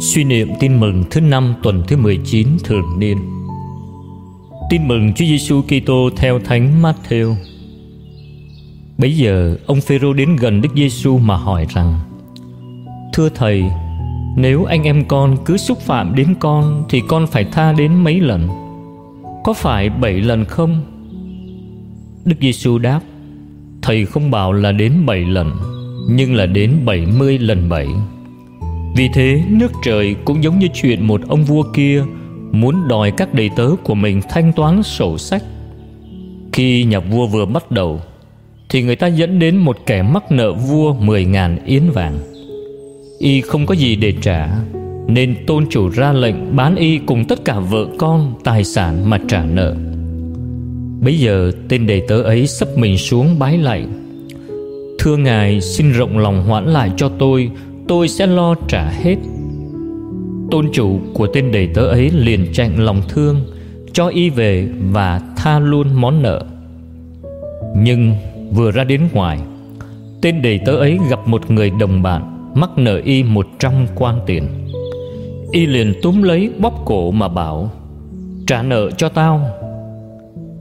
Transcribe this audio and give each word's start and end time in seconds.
Suy 0.00 0.24
niệm 0.24 0.48
tin 0.60 0.80
mừng 0.80 1.04
thứ 1.10 1.20
năm 1.20 1.54
tuần 1.62 1.82
thứ 1.88 1.96
19 1.96 2.48
thường 2.64 2.98
niên 2.98 3.18
Tin 4.70 4.88
mừng 4.88 5.12
Chúa 5.12 5.24
Giêsu 5.24 5.62
Kitô 5.62 6.10
theo 6.16 6.38
Thánh 6.38 6.82
Matthew. 6.82 7.34
Bấy 8.98 9.16
giờ 9.16 9.56
ông 9.66 9.80
Phêrô 9.80 10.12
đến 10.12 10.36
gần 10.36 10.60
Đức 10.60 10.68
Giêsu 10.74 11.18
mà 11.18 11.36
hỏi 11.36 11.66
rằng: 11.74 11.98
Thưa 13.12 13.28
thầy, 13.28 13.64
nếu 14.36 14.64
anh 14.64 14.82
em 14.82 15.04
con 15.08 15.36
cứ 15.44 15.56
xúc 15.56 15.78
phạm 15.80 16.14
đến 16.14 16.34
con 16.40 16.84
thì 16.88 17.02
con 17.08 17.26
phải 17.26 17.44
tha 17.44 17.72
đến 17.72 18.04
mấy 18.04 18.20
lần? 18.20 18.48
Có 19.44 19.52
phải 19.52 19.90
bảy 19.90 20.12
lần 20.12 20.44
không? 20.44 20.82
Đức 22.24 22.36
Giêsu 22.40 22.78
đáp: 22.78 23.00
Thầy 23.84 24.04
không 24.04 24.30
bảo 24.30 24.52
là 24.52 24.72
đến 24.72 24.92
bảy 25.06 25.20
lần, 25.20 25.52
nhưng 26.08 26.34
là 26.34 26.46
đến 26.46 26.70
bảy 26.84 27.06
mươi 27.18 27.38
lần 27.38 27.68
bảy. 27.68 27.88
Vì 28.96 29.08
thế 29.14 29.42
nước 29.48 29.72
trời 29.84 30.16
cũng 30.24 30.44
giống 30.44 30.58
như 30.58 30.68
chuyện 30.74 31.06
một 31.06 31.20
ông 31.28 31.44
vua 31.44 31.62
kia 31.74 32.04
muốn 32.52 32.88
đòi 32.88 33.10
các 33.10 33.34
đầy 33.34 33.50
tớ 33.56 33.70
của 33.82 33.94
mình 33.94 34.20
thanh 34.28 34.52
toán 34.52 34.82
sổ 34.82 35.18
sách. 35.18 35.42
Khi 36.52 36.84
nhà 36.84 36.98
vua 36.98 37.26
vừa 37.26 37.46
bắt 37.46 37.70
đầu 37.70 38.00
thì 38.68 38.82
người 38.82 38.96
ta 38.96 39.06
dẫn 39.06 39.38
đến 39.38 39.56
một 39.56 39.76
kẻ 39.86 40.02
mắc 40.02 40.32
nợ 40.32 40.52
vua 40.52 40.94
mười 40.94 41.24
ngàn 41.24 41.64
yến 41.64 41.90
vàng. 41.90 42.18
Y 43.18 43.40
không 43.40 43.66
có 43.66 43.74
gì 43.74 43.96
để 43.96 44.12
trả 44.22 44.48
nên 45.06 45.36
tôn 45.46 45.66
chủ 45.70 45.88
ra 45.88 46.12
lệnh 46.12 46.56
bán 46.56 46.76
y 46.76 46.98
cùng 46.98 47.24
tất 47.24 47.44
cả 47.44 47.58
vợ 47.58 47.86
con, 47.98 48.34
tài 48.44 48.64
sản 48.64 49.10
mà 49.10 49.18
trả 49.28 49.44
nợ. 49.44 49.76
Bây 51.04 51.18
giờ 51.18 51.52
tên 51.68 51.86
đầy 51.86 52.02
tớ 52.08 52.22
ấy 52.22 52.46
sắp 52.46 52.68
mình 52.76 52.98
xuống 52.98 53.38
bái 53.38 53.58
lạy 53.58 53.86
Thưa 54.98 55.16
ngài, 55.16 55.60
xin 55.60 55.92
rộng 55.92 56.18
lòng 56.18 56.42
hoãn 56.42 56.66
lại 56.66 56.90
cho 56.96 57.08
tôi 57.18 57.50
Tôi 57.88 58.08
sẽ 58.08 58.26
lo 58.26 58.54
trả 58.68 58.88
hết. 58.88 59.16
Tôn 60.50 60.70
chủ 60.72 61.00
của 61.14 61.26
tên 61.26 61.52
đầy 61.52 61.68
tớ 61.74 61.86
ấy 61.86 62.10
liền 62.10 62.46
chạy 62.52 62.70
lòng 62.76 63.02
thương, 63.08 63.40
Cho 63.92 64.08
y 64.08 64.30
về 64.30 64.68
và 64.90 65.20
tha 65.36 65.58
luôn 65.58 65.88
món 65.94 66.22
nợ. 66.22 66.44
Nhưng 67.76 68.14
vừa 68.52 68.70
ra 68.70 68.84
đến 68.84 69.08
ngoài, 69.12 69.38
Tên 70.22 70.42
đầy 70.42 70.60
tớ 70.66 70.76
ấy 70.76 70.98
gặp 71.10 71.28
một 71.28 71.50
người 71.50 71.70
đồng 71.80 72.02
bạn 72.02 72.52
Mắc 72.54 72.70
nợ 72.76 73.00
y 73.04 73.22
một 73.22 73.46
trăm 73.58 73.72
quan 73.94 74.20
tiền. 74.26 74.48
Y 75.52 75.66
liền 75.66 75.94
túm 76.02 76.22
lấy 76.22 76.50
bóp 76.58 76.82
cổ 76.84 77.10
mà 77.10 77.28
bảo, 77.28 77.70
Trả 78.46 78.62
nợ 78.62 78.90
cho 78.90 79.08
tao. 79.08 79.63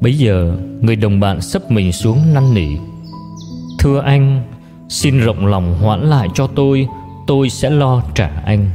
Bấy 0.04 0.18
giờ, 0.18 0.58
người 0.82 0.96
đồng 0.96 1.20
bạn 1.20 1.42
sấp 1.42 1.72
mình 1.72 1.92
xuống 1.92 2.34
năn 2.34 2.54
nỉ. 2.54 2.68
Thưa 3.80 4.02
anh, 4.02 4.44
Xin 4.90 5.20
rộng 5.20 5.46
lòng 5.46 5.78
hoãn 5.82 6.02
lại 6.10 6.30
cho 6.34 6.48
tôi 6.48 6.88
Tôi 7.28 7.50
sẽ 7.50 7.70
lo 7.70 8.04
trả 8.16 8.28
anh. 8.46 8.70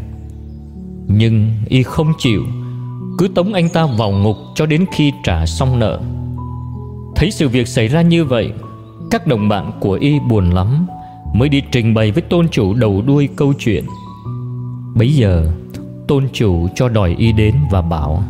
Nhưng 1.07 1.51
y 1.69 1.83
không 1.83 2.13
chịu, 2.19 2.43
Cứ 3.19 3.29
tống 3.29 3.53
anh 3.53 3.69
ta 3.69 3.87
vào 3.99 4.11
ngục 4.11 4.37
Cho 4.55 4.67
đến 4.67 4.85
khi 4.93 5.13
trả 5.25 5.47
xong 5.47 5.79
nợ. 5.79 6.01
Thấy 7.17 7.31
sự 7.31 7.49
việc 7.49 7.69
xảy 7.69 7.89
ra 7.89 8.03
như 8.03 8.25
vậy, 8.25 8.53
Các 9.11 9.27
đồng 9.27 9.49
bạn 9.49 9.71
của 9.81 9.93
y 9.93 10.21
buồn 10.21 10.51
lắm, 10.51 10.87
Mới 11.35 11.49
đi 11.49 11.63
trình 11.73 11.95
bày 11.95 12.11
với 12.11 12.23
tôn 12.23 12.49
chủ 12.49 12.75
đầu 12.75 13.03
đuôi 13.07 13.29
câu 13.37 13.53
chuyện. 13.59 13.85
Bấy 14.95 15.15
giờ, 15.15 15.53
Tôn 16.09 16.29
chủ 16.33 16.69
cho 16.75 16.89
đòi 16.89 17.15
y 17.19 17.33
đến 17.33 17.55
và 17.71 17.83
bảo, 17.83 18.23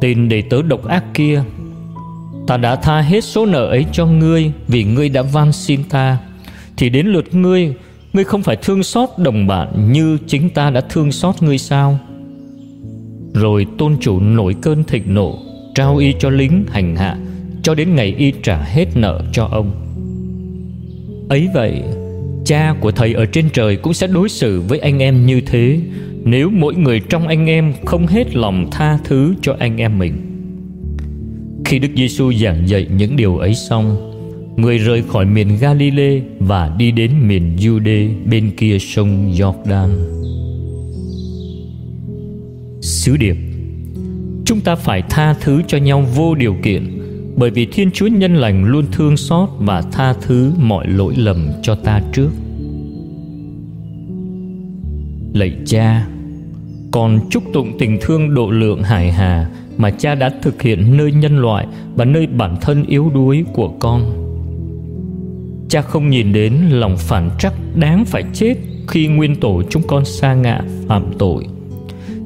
Tên 0.00 0.28
đầy 0.28 0.42
tớ 0.42 0.62
độc 0.62 0.84
ác 0.84 1.04
kia 1.14 1.44
Ta 2.46 2.56
đã 2.56 2.76
tha 2.76 3.00
hết 3.00 3.24
số 3.24 3.46
nợ 3.46 3.66
ấy 3.66 3.86
cho 3.92 4.06
ngươi 4.06 4.52
Vì 4.68 4.84
ngươi 4.84 5.08
đã 5.08 5.22
van 5.22 5.52
xin 5.52 5.84
ta. 5.84 6.18
Thì 6.76 6.88
đến 6.88 7.06
lượt 7.06 7.34
ngươi 7.34 7.74
Ngươi 8.12 8.24
không 8.24 8.42
phải 8.42 8.56
thương 8.56 8.82
xót 8.82 9.08
đồng 9.18 9.46
bạn 9.46 9.92
Như 9.92 10.18
chính 10.26 10.50
ta 10.50 10.70
đã 10.70 10.80
thương 10.80 11.12
xót 11.12 11.42
ngươi 11.42 11.58
sao? 11.58 11.98
Rồi 13.34 13.66
tôn 13.78 13.96
chủ 14.00 14.20
nổi 14.20 14.54
cơn 14.62 14.84
thịnh 14.84 15.14
nộ, 15.14 15.38
Trao 15.74 15.96
y 15.96 16.14
cho 16.18 16.30
lính 16.30 16.64
hành 16.68 16.96
hạ, 16.96 17.16
Cho 17.62 17.74
đến 17.74 17.94
ngày 17.94 18.14
y 18.18 18.32
trả 18.42 18.62
hết 18.62 18.86
nợ 18.94 19.22
cho 19.32 19.44
ông. 19.44 19.70
Ấy 21.28 21.48
vậy, 21.54 21.82
Cha 22.44 22.74
của 22.80 22.90
thầy 22.90 23.14
ở 23.14 23.26
trên 23.26 23.48
trời 23.52 23.76
cũng 23.76 23.94
sẽ 23.94 24.06
đối 24.06 24.28
xử 24.28 24.60
với 24.60 24.78
anh 24.78 24.98
em 24.98 25.26
như 25.26 25.40
thế, 25.40 25.80
Nếu 26.24 26.50
mỗi 26.50 26.74
người 26.74 27.00
trong 27.00 27.28
anh 27.28 27.46
em 27.46 27.72
không 27.84 28.06
hết 28.06 28.36
lòng 28.36 28.68
tha 28.70 28.98
thứ 29.04 29.34
cho 29.42 29.56
anh 29.58 29.76
em 29.76 29.98
mình 29.98 30.25
khi 31.68 31.78
Đức 31.78 31.88
Giêsu 31.96 32.32
giảng 32.32 32.68
dạy 32.68 32.86
những 32.96 33.16
điều 33.16 33.38
ấy 33.38 33.54
xong, 33.54 34.12
người 34.56 34.78
rời 34.78 35.02
khỏi 35.02 35.24
miền 35.24 35.58
Galilee 35.60 36.20
và 36.38 36.74
đi 36.78 36.90
đến 36.90 37.28
miền 37.28 37.56
Jude 37.56 38.08
bên 38.30 38.50
kia 38.56 38.78
sông 38.80 39.32
Jordan. 39.32 39.88
Sứ 42.80 43.16
điệp 43.16 43.36
Chúng 44.44 44.60
ta 44.60 44.74
phải 44.74 45.02
tha 45.10 45.34
thứ 45.40 45.62
cho 45.66 45.78
nhau 45.78 46.04
vô 46.14 46.34
điều 46.34 46.56
kiện 46.62 46.98
bởi 47.36 47.50
vì 47.50 47.66
Thiên 47.66 47.90
Chúa 47.90 48.06
nhân 48.06 48.36
lành 48.36 48.64
luôn 48.64 48.84
thương 48.92 49.16
xót 49.16 49.48
và 49.58 49.82
tha 49.82 50.12
thứ 50.12 50.52
mọi 50.58 50.86
lỗi 50.88 51.14
lầm 51.16 51.48
cho 51.62 51.74
ta 51.74 52.00
trước. 52.12 52.30
Lạy 55.34 55.52
Cha, 55.66 56.06
con 56.92 57.20
chúc 57.30 57.42
tụng 57.52 57.78
tình 57.78 57.98
thương 58.00 58.34
độ 58.34 58.50
lượng 58.50 58.82
hải 58.82 59.12
hà 59.12 59.50
mà 59.76 59.90
cha 59.90 60.14
đã 60.14 60.30
thực 60.42 60.62
hiện 60.62 60.96
nơi 60.96 61.12
nhân 61.12 61.38
loại 61.38 61.66
và 61.94 62.04
nơi 62.04 62.26
bản 62.26 62.56
thân 62.60 62.84
yếu 62.86 63.10
đuối 63.14 63.44
của 63.52 63.68
con. 63.68 64.26
Cha 65.68 65.82
không 65.82 66.10
nhìn 66.10 66.32
đến 66.32 66.54
lòng 66.70 66.96
phản 66.98 67.30
trắc 67.38 67.52
đáng 67.74 68.04
phải 68.04 68.24
chết 68.32 68.54
khi 68.88 69.06
nguyên 69.06 69.36
tổ 69.36 69.62
chúng 69.70 69.82
con 69.86 70.04
sa 70.04 70.34
ngã 70.34 70.60
phạm 70.88 71.04
tội. 71.18 71.44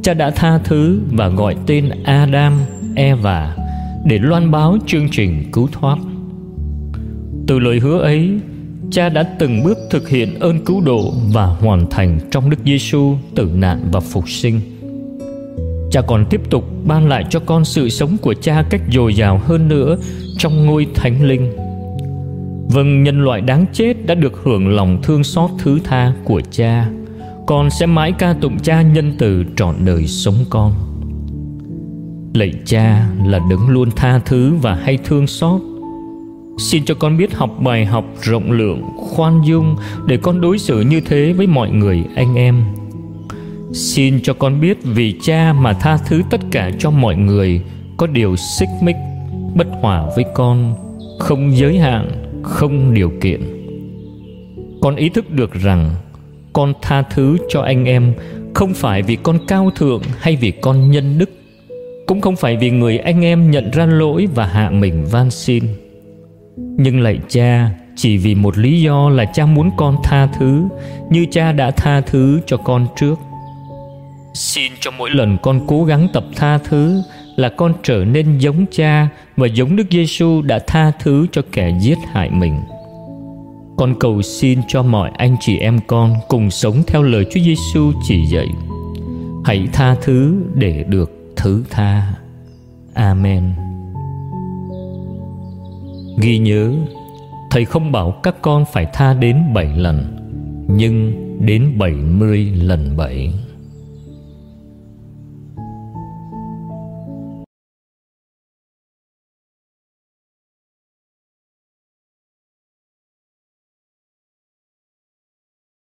Cha 0.02 0.14
đã 0.14 0.30
tha 0.30 0.58
thứ 0.58 1.00
và 1.10 1.28
gọi 1.28 1.56
tên 1.66 1.90
adam, 2.04 2.60
eva 2.96 3.56
để 4.06 4.18
loan 4.18 4.50
báo 4.50 4.78
chương 4.86 5.08
trình 5.10 5.44
cứu 5.52 5.68
thoát. 5.72 5.98
Từ 7.46 7.58
lời 7.58 7.78
hứa 7.78 8.00
ấy, 8.00 8.30
cha 8.90 9.08
đã 9.08 9.22
từng 9.22 9.64
bước 9.64 9.78
thực 9.90 10.08
hiện 10.08 10.40
ơn 10.40 10.64
cứu 10.64 10.80
độ 10.80 11.12
và 11.32 11.46
hoàn 11.46 11.90
thành 11.90 12.18
trong 12.30 12.50
đức 12.50 12.56
giêsu 12.64 13.16
tử 13.34 13.50
nạn 13.54 13.88
và 13.92 14.00
phục 14.00 14.28
sinh 14.28 14.60
cha 15.90 16.00
còn 16.00 16.26
tiếp 16.30 16.40
tục 16.50 16.64
ban 16.84 17.08
lại 17.08 17.24
cho 17.30 17.40
con 17.40 17.64
sự 17.64 17.88
sống 17.88 18.16
của 18.22 18.34
cha 18.34 18.64
cách 18.70 18.82
dồi 18.92 19.14
dào 19.14 19.40
hơn 19.44 19.68
nữa 19.68 19.96
trong 20.38 20.66
ngôi 20.66 20.86
thánh 20.94 21.28
linh. 21.28 21.52
Vâng 22.68 23.02
nhân 23.02 23.24
loại 23.24 23.40
đáng 23.40 23.64
chết 23.72 24.06
đã 24.06 24.14
được 24.14 24.40
hưởng 24.42 24.68
lòng 24.68 24.98
thương 25.02 25.24
xót 25.24 25.50
thứ 25.58 25.78
tha 25.84 26.12
của 26.24 26.40
cha. 26.50 26.86
Con 27.46 27.70
sẽ 27.70 27.86
mãi 27.86 28.12
ca 28.12 28.32
tụng 28.32 28.58
cha 28.58 28.82
nhân 28.82 29.12
từ 29.18 29.44
trọn 29.56 29.74
đời 29.84 30.06
sống 30.06 30.44
con. 30.50 30.72
Lạy 32.34 32.52
cha 32.64 33.08
là 33.26 33.40
đứng 33.50 33.68
luôn 33.68 33.90
tha 33.96 34.18
thứ 34.18 34.54
và 34.54 34.74
hay 34.74 34.98
thương 35.04 35.26
xót. 35.26 35.60
Xin 36.58 36.84
cho 36.84 36.94
con 36.94 37.16
biết 37.16 37.34
học 37.34 37.50
bài 37.60 37.86
học 37.86 38.04
rộng 38.22 38.52
lượng, 38.52 38.82
khoan 38.96 39.42
dung 39.46 39.76
để 40.06 40.16
con 40.16 40.40
đối 40.40 40.58
xử 40.58 40.80
như 40.80 41.00
thế 41.00 41.32
với 41.32 41.46
mọi 41.46 41.70
người, 41.70 42.04
anh 42.14 42.34
em. 42.34 42.64
Xin 43.72 44.20
cho 44.22 44.34
con 44.34 44.60
biết 44.60 44.78
vì 44.82 45.14
cha 45.22 45.52
mà 45.52 45.72
tha 45.72 45.96
thứ 45.96 46.22
tất 46.30 46.40
cả 46.50 46.70
cho 46.78 46.90
mọi 46.90 47.16
người 47.16 47.60
Có 47.96 48.06
điều 48.06 48.36
xích 48.36 48.68
mích, 48.80 48.96
bất 49.54 49.66
hòa 49.80 50.06
với 50.16 50.24
con 50.34 50.74
Không 51.18 51.56
giới 51.56 51.78
hạn, 51.78 52.10
không 52.42 52.94
điều 52.94 53.12
kiện. 53.20 53.40
Con 54.80 54.96
ý 54.96 55.08
thức 55.08 55.30
được 55.30 55.54
rằng 55.54 55.94
Con 56.52 56.72
tha 56.82 57.02
thứ 57.02 57.36
cho 57.48 57.60
anh 57.60 57.84
em 57.84 58.14
Không 58.54 58.74
phải 58.74 59.02
vì 59.02 59.16
con 59.16 59.38
cao 59.48 59.70
thượng 59.76 60.02
hay 60.18 60.36
vì 60.36 60.50
con 60.50 60.90
nhân 60.90 61.18
đức 61.18 61.30
Cũng 62.06 62.20
không 62.20 62.36
phải 62.36 62.56
vì 62.56 62.70
người 62.70 62.98
anh 62.98 63.24
em 63.24 63.50
nhận 63.50 63.70
ra 63.70 63.86
lỗi 63.86 64.28
và 64.34 64.46
hạ 64.46 64.70
mình 64.70 65.04
van 65.10 65.30
xin. 65.30 65.64
Nhưng 66.56 67.00
lạy 67.00 67.18
cha 67.28 67.70
chỉ 67.96 68.16
vì 68.16 68.34
một 68.34 68.58
lý 68.58 68.82
do 68.82 69.08
là 69.08 69.24
cha 69.24 69.46
muốn 69.46 69.70
con 69.76 69.96
tha 70.04 70.26
thứ 70.26 70.64
Như 71.10 71.26
cha 71.30 71.52
đã 71.52 71.70
tha 71.70 72.00
thứ 72.00 72.40
cho 72.46 72.56
con 72.56 72.86
trước. 72.96 73.18
Xin 74.34 74.72
cho 74.80 74.90
mỗi 74.90 75.10
lần 75.10 75.38
con 75.42 75.60
cố 75.66 75.84
gắng 75.84 76.08
tập 76.12 76.24
tha 76.36 76.58
thứ 76.58 77.02
là 77.36 77.48
con 77.48 77.74
trở 77.82 78.04
nên 78.04 78.38
giống 78.38 78.66
cha 78.70 79.08
và 79.36 79.46
giống 79.46 79.76
Đức 79.76 79.86
Giêsu 79.90 80.42
đã 80.42 80.58
tha 80.66 80.90
thứ 80.90 81.26
cho 81.32 81.42
kẻ 81.52 81.78
giết 81.80 81.98
hại 82.12 82.30
mình. 82.30 82.60
Con 83.76 83.94
cầu 84.00 84.22
xin 84.22 84.60
cho 84.68 84.82
mọi 84.82 85.10
anh 85.16 85.36
chị 85.40 85.58
em 85.58 85.78
con 85.86 86.14
cùng 86.28 86.50
sống 86.50 86.82
theo 86.86 87.02
lời 87.02 87.24
Chúa 87.30 87.40
Giêsu 87.40 87.92
chỉ 88.08 88.26
dạy. 88.26 88.46
Hãy 89.44 89.68
tha 89.72 89.94
thứ 90.02 90.36
để 90.54 90.84
được 90.88 91.10
thứ 91.36 91.64
tha. 91.70 92.14
Amen. 92.94 93.52
Ghi 96.18 96.38
nhớ, 96.38 96.72
Thầy 97.50 97.64
không 97.64 97.92
bảo 97.92 98.10
các 98.22 98.42
con 98.42 98.64
phải 98.72 98.86
tha 98.92 99.14
đến 99.14 99.54
bảy 99.54 99.76
lần, 99.76 100.16
nhưng 100.68 101.12
đến 101.46 101.78
bảy 101.78 101.92
mươi 101.92 102.44
lần 102.44 102.96
bảy. 102.96 103.32